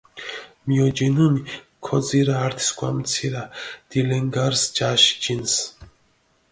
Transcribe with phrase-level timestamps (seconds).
[0.67, 1.41] მიოჯინჷნი,
[1.85, 3.43] ქოძირჷ ართი სქვამი ცირა
[3.89, 5.53] დილენგარს ჯაში ჯინს.